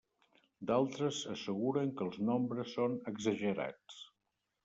D'altres 0.69 1.19
asseguren 1.33 1.91
que 1.99 2.03
els 2.07 2.17
nombres 2.31 2.73
són 2.79 2.97
exagerats. 3.13 4.01